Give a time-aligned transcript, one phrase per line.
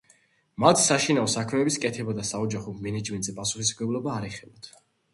[0.63, 4.77] მათ საშინაო საქმეების კეთება და საოჯახო მენეჯმენტზე პასუხისმგებლობა არ ეხებათ.